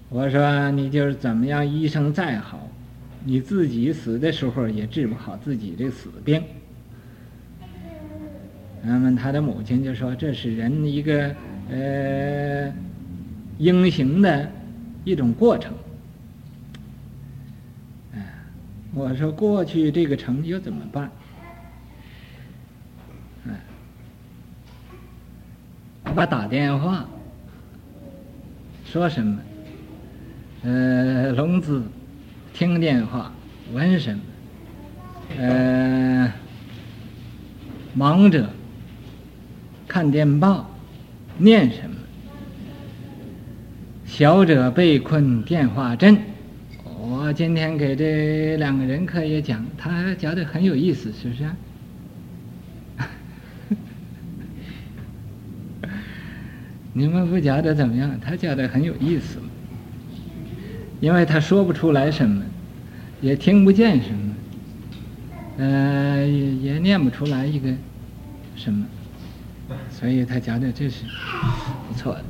[0.08, 2.68] 我说你就是怎么样，医生再好，
[3.24, 6.42] 你自己死的时候也治不好自己这死病。
[8.82, 11.32] 那么他的母亲就说：“这是人一个
[11.70, 12.74] 呃
[13.58, 14.50] 英雄的
[15.04, 15.72] 一种过程。”
[18.16, 18.20] 哎，
[18.92, 21.08] 我说过去这个成就怎么办？
[26.16, 27.06] 我打电话
[28.86, 29.38] 说什么？
[30.64, 31.82] 呃，聋子
[32.54, 33.30] 听电话
[33.74, 34.20] 闻什么？
[35.38, 36.32] 呃，
[37.94, 38.48] 盲者。
[39.86, 40.70] 看电报，
[41.36, 41.96] 念什么？
[44.06, 46.16] 小者被困电话阵。
[46.98, 51.44] 我今天给这两个人可以讲，他讲的很有意思，是不是？
[56.98, 58.18] 你们不觉得怎么样？
[58.18, 59.38] 他觉得很有意思，
[60.98, 62.42] 因为他说不出来什么，
[63.20, 64.34] 也听不见什么，
[65.58, 67.68] 呃，也也念不出来一个
[68.54, 68.86] 什么。
[69.90, 71.04] 所以他讲的这是
[71.86, 72.24] 不错的。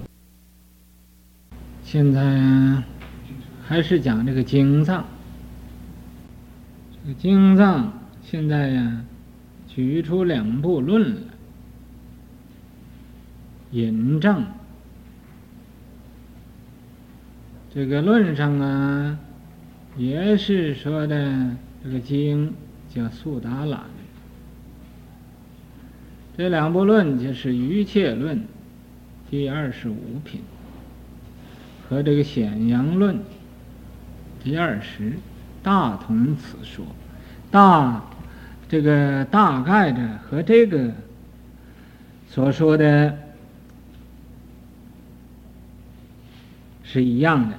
[1.84, 2.82] 现在
[3.64, 5.04] 还是讲这个经藏。
[6.90, 9.04] 这个经藏现在呀，
[9.68, 11.20] 举出两部论了。
[13.76, 14.42] 引证
[17.74, 19.18] 这个论上啊，
[19.98, 21.50] 也是说的
[21.84, 22.54] 这个经
[22.88, 23.82] 叫苏达兰。
[26.38, 28.38] 这两部论就是《瑜切论》
[29.30, 30.40] 第二十五品
[31.86, 33.16] 和这个《显扬论》
[34.42, 35.12] 第二十，
[35.62, 36.82] 大同此说，
[37.50, 38.02] 大
[38.70, 40.90] 这个大概的和这个
[42.26, 43.18] 所说的
[46.88, 47.58] 是一样的，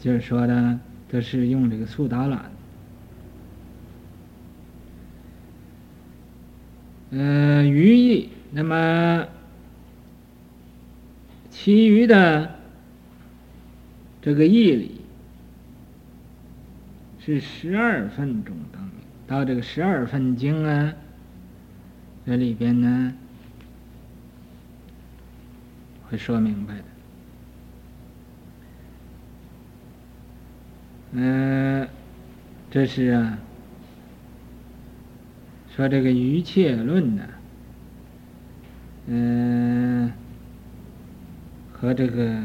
[0.00, 0.80] 就是说呢
[1.10, 2.50] 都是用这个苏达兰。
[7.10, 9.26] 呃，余义，那么
[11.50, 12.54] 其余的
[14.22, 15.00] 这个义理
[17.20, 18.92] 是十二分中当明，
[19.26, 20.94] 到这个十二分经啊，
[22.24, 23.12] 这里边呢
[26.08, 26.84] 会说明白的。
[31.12, 31.88] 嗯、
[32.70, 33.38] 这是啊。
[35.74, 37.22] 说这个瑜伽论呢，
[39.06, 40.12] 嗯，
[41.72, 42.42] 和这个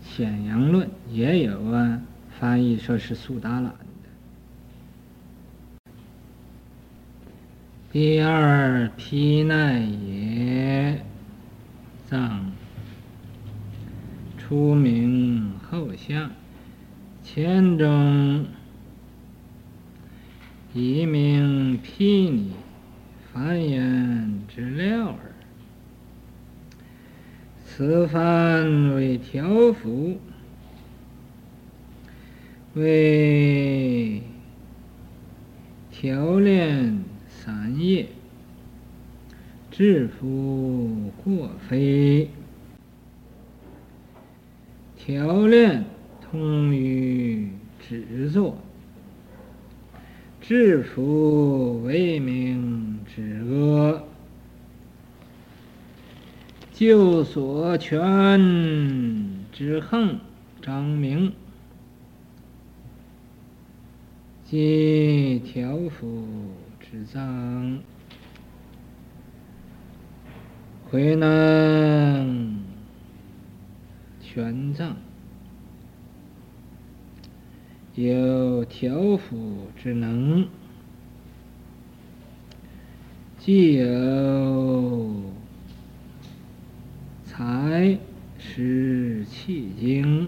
[0.00, 2.00] 显扬论也有啊，
[2.38, 3.74] 翻译说是苏达兰的。
[7.90, 11.04] 第二毗奈耶
[12.06, 12.52] 藏，
[14.38, 16.30] 出名后相，
[17.22, 18.46] 前中。
[20.74, 22.52] 一名毗尼，
[23.30, 25.18] 梵言之料耳。
[27.62, 30.18] 此番为调伏，
[32.72, 34.22] 为
[35.90, 38.06] 调练三业，
[39.70, 42.30] 制伏过非。
[44.96, 45.84] 调练
[46.32, 47.46] 通于
[47.78, 48.56] 止坐。
[50.40, 54.02] 制服为名止阿，
[56.72, 60.18] 救所权之横
[60.62, 61.34] 张明，
[64.44, 66.26] 即条幅
[66.80, 67.78] 之藏，
[70.90, 72.58] 回能
[74.20, 74.96] 权藏。
[77.94, 80.48] 有调伏之能，
[83.38, 85.22] 既有
[87.24, 87.98] 财
[88.38, 90.26] 食气经，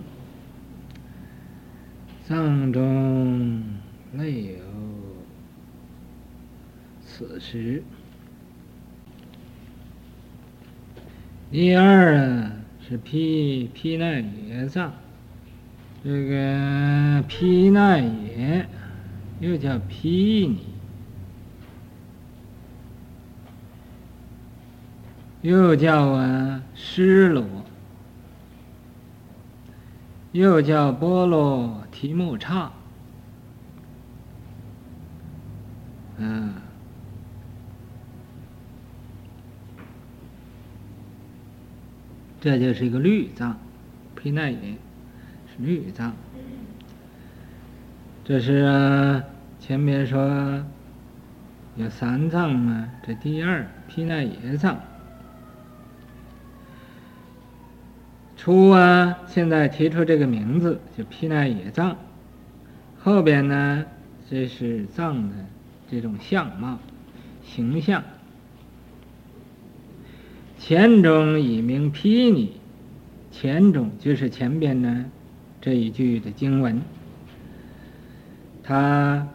[2.27, 3.63] 脏中
[4.13, 4.59] 内有
[7.03, 7.83] 此时。
[11.51, 12.53] 第二啊，
[12.87, 14.93] 是毗毗奈耶脏，
[16.05, 18.69] 这个毗奈耶
[19.41, 20.59] 又叫毗尼，
[25.41, 27.43] 又叫啊尸罗，
[30.33, 32.71] 又叫波罗提木叉，
[36.19, 36.53] 嗯。
[42.43, 43.57] 这就是一个律藏，
[44.15, 44.77] 毗奈耶
[45.59, 46.15] 绿藏。
[48.25, 49.25] 这是啊，
[49.61, 50.65] 前面说
[51.77, 54.81] 有三藏嘛，这第二毗奈耶藏。
[58.37, 61.97] 初啊，现在提出这个名字就毗奈耶藏，
[62.99, 63.85] 后边呢，
[64.31, 65.37] 这是藏的
[65.91, 66.79] 这种相貌、
[67.43, 68.03] 形象。
[70.59, 72.53] 前中以名毗尼，
[73.31, 75.07] 前中就是前边呢
[75.65, 76.83] 这一句的经文，
[78.63, 79.27] 它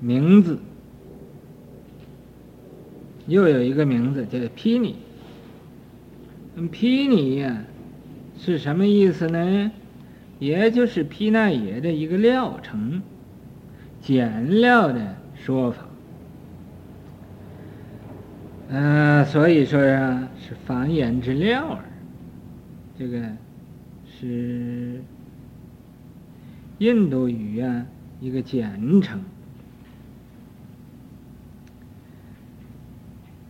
[0.00, 0.58] 名字
[3.26, 4.96] 又有一个名字叫毗尼。
[6.72, 7.62] 毗尼呀
[8.38, 9.70] 是什么意思呢？
[10.38, 13.02] 也就是毗那耶的一个料成，
[14.00, 15.86] 简料的说法。
[18.70, 21.84] 嗯、所以说呀、啊，是繁言之料儿，
[22.98, 23.22] 这个
[24.06, 25.02] 是
[26.78, 27.86] 印度语啊
[28.20, 29.20] 一个简称。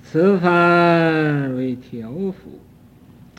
[0.03, 2.61] 此番为调伏，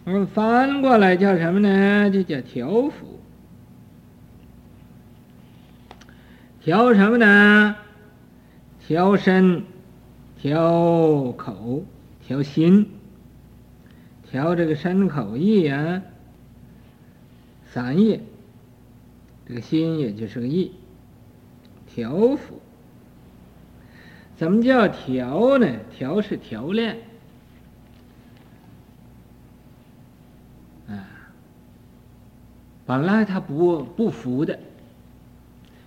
[0.05, 2.09] 而翻过来叫什么呢？
[2.09, 3.19] 就叫调伏。
[6.61, 7.75] 调什么呢？
[8.85, 9.63] 调身。
[10.39, 11.83] 调口，
[12.27, 12.87] 调心，
[14.29, 16.03] 调这个身口意啊，
[17.65, 18.21] 三业，
[19.47, 20.73] 这个心也就是个意，
[21.87, 22.59] 调伏。
[24.35, 25.67] 怎么叫调呢？
[25.95, 26.97] 调是调练，
[30.87, 31.07] 啊，
[32.85, 34.59] 本来他不不服的，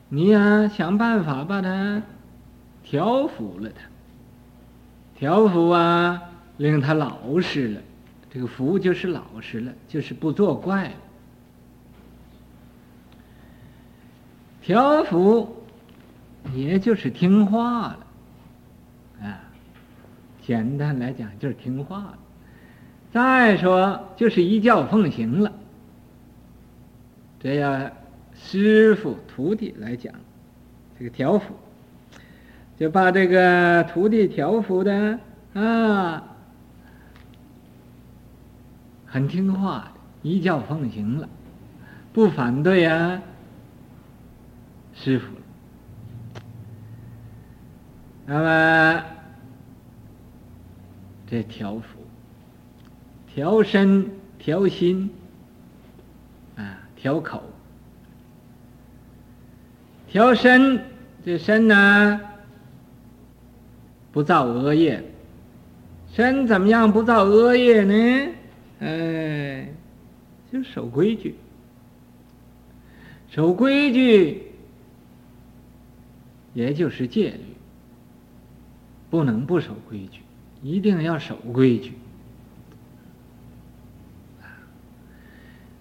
[0.09, 2.03] 你呀想办法把他
[2.83, 3.83] 调服了他。
[5.15, 6.23] 调服啊，
[6.57, 7.81] 令他老实了。
[8.33, 10.95] 这个服就是老实了，就是不作怪了。
[14.71, 15.49] 调伏，
[16.55, 18.07] 也就是听话了。
[19.21, 19.41] 啊，
[20.47, 22.19] 简单来讲就是听话了。
[23.13, 25.53] 再说就是一教奉行了。
[27.41, 27.91] 这要
[28.33, 30.15] 师傅徒弟来讲，
[30.97, 31.53] 这个调伏。
[32.79, 35.19] 就把这个徒弟调伏的
[35.53, 36.23] 啊，
[39.05, 39.91] 很听话，
[40.23, 41.29] 一教奉行了，
[42.13, 43.21] 不反对啊，
[45.03, 45.27] 师父。
[48.27, 49.03] 那么
[51.27, 51.85] 这调伏、
[53.27, 55.11] 调身、调心
[56.57, 57.43] 啊，调口、
[60.07, 60.85] 调身，
[61.25, 62.21] 这身呢？
[64.13, 65.03] 不造恶业，
[66.13, 68.33] 身怎么样不造恶业呢？
[68.81, 69.69] 哎，
[70.53, 71.37] 就守规矩，
[73.31, 74.50] 守规矩，
[76.61, 77.41] 也就是戒律，
[79.09, 80.21] 不能不守规矩，
[80.63, 81.95] 一定要守规矩。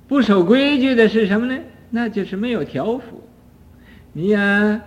[0.08, 1.62] 不守规矩的是什么呢？
[1.90, 3.22] 那就是没有条幅，
[4.14, 4.82] 你呀，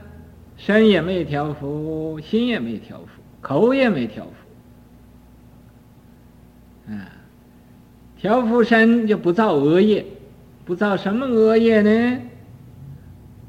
[0.56, 3.06] 身也没条幅，心也没条幅。
[3.42, 4.24] 口也没条
[6.86, 7.10] 幅，啊，
[8.16, 10.06] 条幅身就不造恶业，
[10.64, 12.20] 不造什么恶业呢？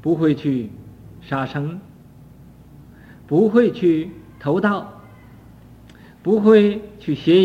[0.02, 0.68] 不会去
[1.22, 1.80] 杀生，
[3.26, 5.02] 不会去偷盗，
[6.22, 7.42] 不会去邪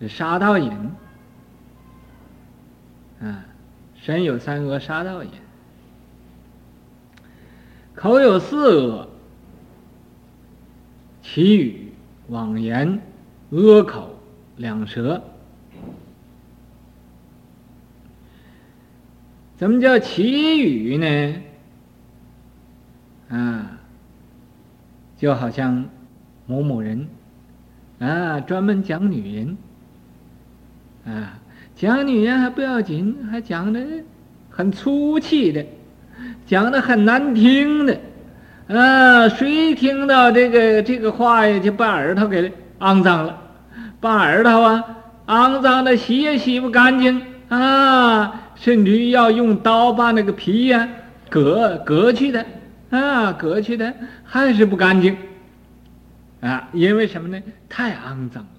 [0.00, 0.72] 淫，杀盗淫，
[3.20, 3.44] 啊，
[3.96, 5.30] 身有三恶杀盗淫，
[7.94, 9.08] 口有四恶。
[11.22, 11.92] 綺语、
[12.28, 13.02] 妄言、
[13.50, 14.18] 恶口、
[14.56, 15.22] 两舌。
[19.58, 21.42] 怎么叫綺语呢？
[23.28, 23.77] 啊，
[25.18, 25.84] 就好像
[26.46, 27.06] 某某人，
[27.98, 29.56] 啊，专门讲女人，
[31.04, 31.38] 啊，
[31.74, 33.80] 讲女人还不要紧，还讲的
[34.48, 35.66] 很粗气的，
[36.46, 37.98] 讲的很难听的，
[38.68, 43.36] 啊，谁听到这个这个话呀，就把耳朵给肮脏了，
[44.00, 44.84] 把耳朵啊
[45.26, 47.20] 肮脏的洗也洗不干净。
[47.48, 50.88] 啊，甚至于要用刀把那个皮呀、啊、
[51.30, 52.44] 割割去的，
[52.90, 55.16] 啊，隔去的还是不干净。
[56.40, 57.42] 啊，因为什么呢？
[57.68, 58.50] 太肮脏了，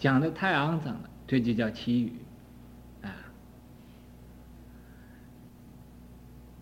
[0.00, 2.12] 讲的太肮脏了，这就叫綺语，
[3.02, 3.06] 啊，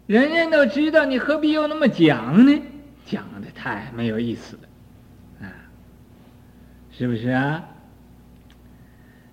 [0.07, 2.63] 人人都知道，你何必又那么讲呢？
[3.07, 5.49] 讲的太没有意思了，啊，
[6.93, 7.65] 是不是啊？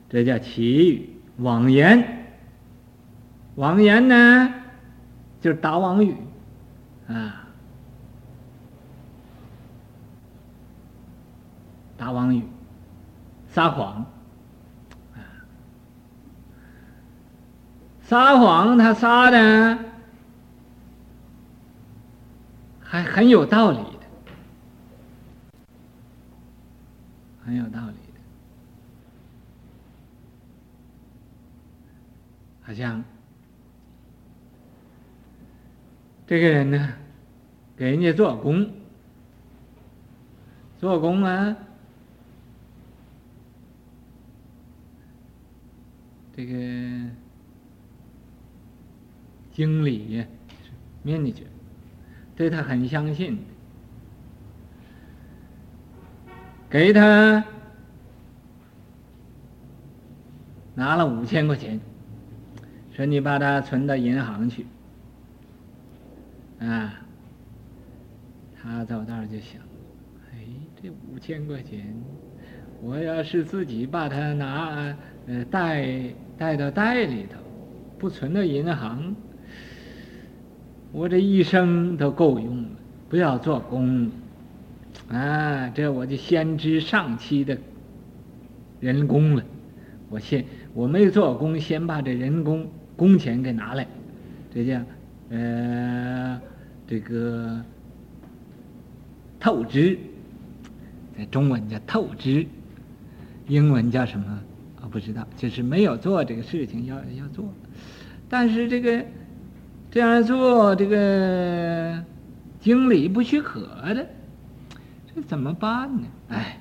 [0.09, 2.27] 这叫綺语，妄言，
[3.55, 4.53] 妄言呢，
[5.41, 6.15] 就是打妄语，
[7.09, 7.41] 啊。
[12.03, 12.43] 撒谎语，
[13.47, 14.05] 撒谎，
[18.01, 19.79] 撒谎，他撒的
[22.81, 24.05] 还很有道理的，
[27.45, 28.19] 很有道理的，
[32.63, 33.01] 好像
[36.27, 36.89] 这个人呢，
[37.77, 38.69] 给人家做工，
[40.77, 41.55] 做工啊。
[46.35, 46.53] 这个
[49.51, 50.25] 经理呀
[51.05, 51.43] ，manager，
[52.35, 53.37] 对他很相信，
[56.71, 57.45] 给他
[60.73, 61.79] 拿了五千块钱，
[62.95, 64.65] 说你把它存到银行去，
[66.57, 66.99] 啊，
[68.59, 69.61] 他走道就想，
[70.31, 70.39] 哎，
[70.81, 71.95] 这五千块钱，
[72.81, 76.11] 我要是自己把它拿，呃，带。
[76.37, 77.37] 带到袋里头，
[77.97, 79.15] 不存到银行，
[80.91, 82.69] 我这一生都够用了，
[83.09, 84.11] 不要做工，
[85.09, 87.57] 啊，这我就先支上期的
[88.79, 89.43] 人工了。
[90.09, 93.87] 我先我没做工，先把这人工工钱给拿来，
[94.53, 94.81] 这叫
[95.29, 96.39] 呃
[96.85, 97.59] 这个
[99.39, 99.97] 透支，
[101.17, 102.45] 在中文叫透支，
[103.47, 104.39] 英文叫什么？
[104.93, 107.51] 不知道，就是没有做这个事情要要做，
[108.29, 109.03] 但是这个
[109.89, 111.99] 这样做，这个
[112.59, 114.07] 经理不许可的，
[115.15, 116.07] 这怎么办呢？
[116.29, 116.59] 哎，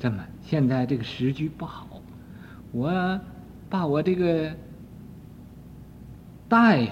[0.00, 2.00] 这么现在这个时局不好，
[2.72, 3.20] 我
[3.68, 4.50] 把我这个
[6.48, 6.90] 大爷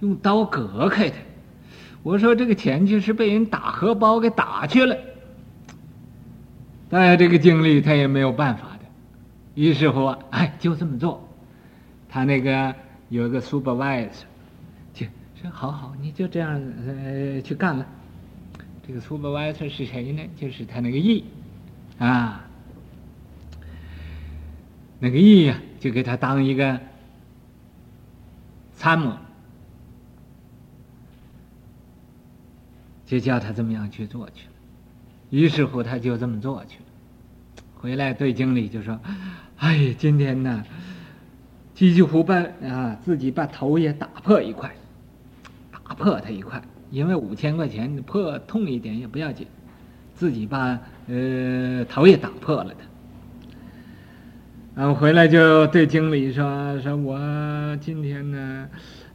[0.00, 1.16] 用刀割开的，
[2.02, 4.96] 我说这个钱就是被人打荷包给打去了，
[6.92, 8.68] 哎，这个经理他也没有办法。
[9.54, 11.28] 于是乎，哎，就这么做。
[12.08, 12.74] 他那个
[13.08, 14.24] 有个 supervisor，
[14.92, 15.06] 就
[15.40, 17.86] 说：“好好，你就这样呃去干了。”
[18.86, 20.22] 这个 supervisor 是谁呢？
[20.36, 21.24] 就是他那个 E，
[21.98, 22.44] 啊，
[24.98, 26.80] 那个 E 呀，就给他当一个
[28.76, 29.16] 参谋，
[33.06, 34.52] 就叫他这么样去做去了。
[35.30, 36.84] 于是乎，他就这么做去了。
[37.76, 38.98] 回来对经理就说。
[39.58, 40.62] 哎，今天呢，
[41.74, 44.70] 几乎把啊自己把头也打破一块，
[45.72, 49.46] 打破他一块，因为五千块钱破痛一点也不要紧，
[50.14, 52.76] 自己把呃头也打破了的。
[54.74, 57.16] 然后回来就对经理说：“说我
[57.80, 58.68] 今天呢，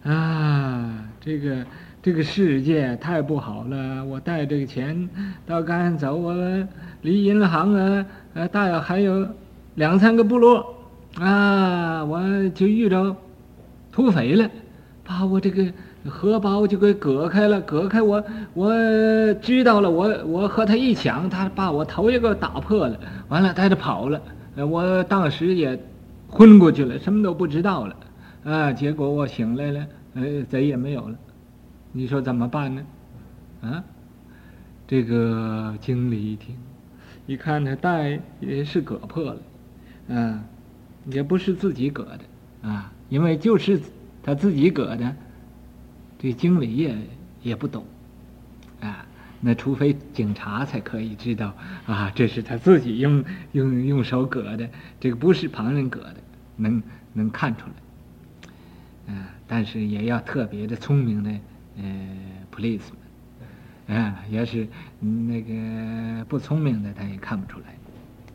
[0.04, 1.66] 啊，这个
[2.02, 5.08] 这个世界太不好了，我带这个钱
[5.46, 6.34] 到赶走，我
[7.02, 9.28] 离银行啊，呃，大约还有。”
[9.76, 10.76] 两三个部落，
[11.20, 13.15] 啊，我就遇着
[13.91, 14.49] 土匪了，
[15.03, 15.65] 把我这个
[16.05, 18.74] 荷包就给割开了，割开我，我
[19.36, 22.99] 知道了，我我和他一抢，他把我头也给打破了，
[23.30, 24.22] 完了带着跑了，
[24.55, 25.80] 我当时也
[26.28, 27.95] 昏过去了，什么都不知道了，
[28.43, 31.15] 啊，结果我醒来了，呃，贼也没有了，
[31.91, 32.82] 你说怎么办呢？
[33.61, 33.84] 啊，
[34.88, 36.55] 这个经理一听，
[37.28, 39.38] 一看他带也是割破了。
[40.10, 40.43] 嗯，
[41.05, 43.80] 也不是自己割的啊，因为就是
[44.22, 45.16] 他自己割的，
[46.18, 46.97] 对经理也
[47.41, 47.86] 也不懂
[48.82, 49.05] 啊。
[49.41, 51.55] 那除非警察才可以知道
[51.86, 56.16] 啊，这是他自己用用用手割的，这个不是旁人割的，
[56.57, 56.84] 能
[57.14, 59.14] 能看出来。
[59.14, 61.32] 啊，但是也要特别的聪明的
[61.78, 61.84] 呃
[62.53, 64.68] ，policeman，啊，要是
[64.99, 67.76] 那个不聪明的，他也看不出来。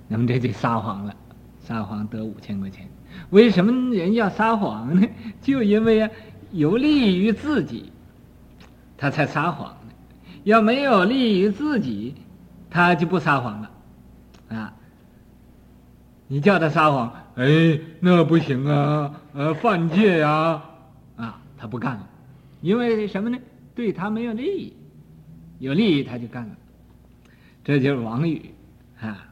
[0.09, 1.15] 那么这就撒谎了，
[1.65, 2.87] 撒谎得五千块钱。
[3.31, 5.09] 为什么人要撒谎呢？
[5.41, 6.11] 就因为啊，
[6.53, 7.91] 有利于自己，
[8.97, 9.93] 他才撒谎呢。
[10.45, 12.15] 要没有利于自己，
[12.69, 13.71] 他就不撒谎了。
[14.51, 14.75] 啊，
[16.29, 20.63] 你叫他撒谎，哎，那不行啊，呃，犯戒呀，
[21.17, 22.07] 啊，他不干了，
[22.61, 23.39] 因为什么呢？
[23.75, 24.77] 对他没有利益，
[25.61, 26.55] 有利益他就干了。
[27.65, 28.51] 这就是王语，
[29.01, 29.29] 啊。